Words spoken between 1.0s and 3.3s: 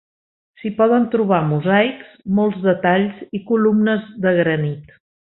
trobar mosaics, molts detalls